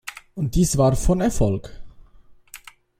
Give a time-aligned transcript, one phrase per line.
[0.33, 1.71] Und dies war von Erfolg.